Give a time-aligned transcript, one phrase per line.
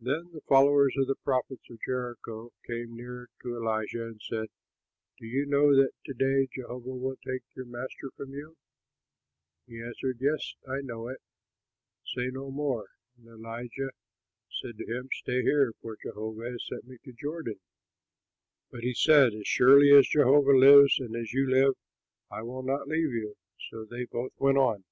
[0.00, 4.46] Then the followers of the prophets at Jericho came near to Elisha and said,
[5.18, 8.56] "Do you know that to day Jehovah will take your master from you?"
[9.66, 11.20] He answered, "Yes, I know it;
[12.06, 12.86] say no more."
[13.18, 13.90] And Elijah
[14.48, 17.60] said to him, "Stay here, for Jehovah has sent me to the Jordan."
[18.70, 21.74] But he said, "As surely as Jehovah lives and as you live,
[22.30, 23.36] I will not leave you."
[23.68, 24.84] So they both went on.